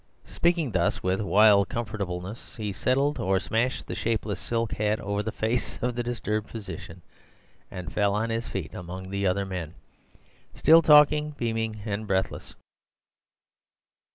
Speaking 0.25 0.71
thus, 0.71 1.03
with 1.03 1.19
a 1.21 1.25
wild 1.27 1.69
comfortableness, 1.69 2.55
he 2.55 2.73
settled 2.73 3.19
or 3.19 3.39
smashed 3.39 3.85
the 3.85 3.93
shapeless 3.93 4.39
silk 4.39 4.71
hat 4.71 4.99
over 4.99 5.21
the 5.21 5.31
face 5.31 5.77
of 5.79 5.93
the 5.93 6.01
disturbed 6.01 6.49
physician, 6.49 7.03
and 7.69 7.93
fell 7.93 8.15
on 8.15 8.31
his 8.31 8.47
feet 8.47 8.73
among 8.73 9.11
the 9.11 9.27
other 9.27 9.45
men, 9.45 9.75
still 10.55 10.81
talking, 10.81 11.35
beaming 11.37 11.81
and 11.85 12.07
breathless. 12.07 12.55